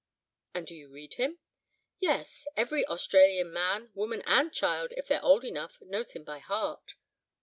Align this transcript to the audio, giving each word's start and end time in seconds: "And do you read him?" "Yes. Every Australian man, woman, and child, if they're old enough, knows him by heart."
"And 0.55 0.65
do 0.65 0.73
you 0.73 0.89
read 0.89 1.13
him?" 1.13 1.37
"Yes. 1.99 2.47
Every 2.57 2.83
Australian 2.87 3.53
man, 3.53 3.91
woman, 3.93 4.23
and 4.25 4.51
child, 4.51 4.93
if 4.97 5.05
they're 5.07 5.23
old 5.23 5.43
enough, 5.45 5.79
knows 5.79 6.13
him 6.13 6.23
by 6.23 6.39
heart." 6.39 6.95